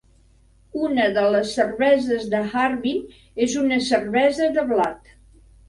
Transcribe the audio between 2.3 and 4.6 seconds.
de Harbin és una cervesa